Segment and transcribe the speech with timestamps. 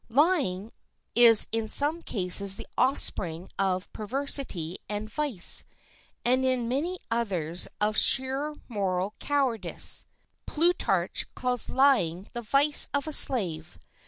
[0.09, 0.71] Lying
[1.13, 5.63] is in some cases the offspring of perversity and vice,
[6.25, 10.07] and in many others of sheer moral cowardice.
[10.47, 13.77] Plutarch calls lying the vice of a slave.